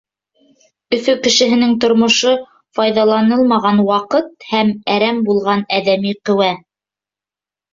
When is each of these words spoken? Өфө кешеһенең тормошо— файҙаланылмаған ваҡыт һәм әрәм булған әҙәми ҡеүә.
Өфө 0.95 1.13
кешеһенең 1.27 1.75
тормошо— 1.83 2.33
файҙаланылмаған 2.79 3.83
ваҡыт 3.91 4.33
һәм 4.55 4.73
әрәм 4.95 5.23
булған 5.29 5.65
әҙәми 5.81 6.19
ҡеүә. 6.31 6.53